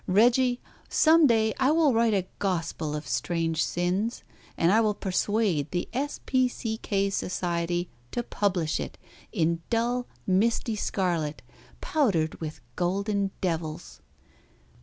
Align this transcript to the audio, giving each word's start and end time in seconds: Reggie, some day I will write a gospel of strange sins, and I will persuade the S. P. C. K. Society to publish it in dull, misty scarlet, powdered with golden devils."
Reggie, 0.07 0.59
some 0.89 1.27
day 1.27 1.53
I 1.59 1.69
will 1.69 1.93
write 1.93 2.15
a 2.15 2.25
gospel 2.39 2.95
of 2.95 3.07
strange 3.07 3.63
sins, 3.63 4.23
and 4.57 4.71
I 4.71 4.81
will 4.81 4.95
persuade 4.95 5.69
the 5.69 5.87
S. 5.93 6.19
P. 6.25 6.47
C. 6.47 6.77
K. 6.77 7.11
Society 7.11 7.87
to 8.09 8.23
publish 8.23 8.79
it 8.79 8.97
in 9.31 9.61
dull, 9.69 10.07
misty 10.25 10.75
scarlet, 10.75 11.43
powdered 11.81 12.41
with 12.41 12.61
golden 12.75 13.29
devils." 13.41 14.01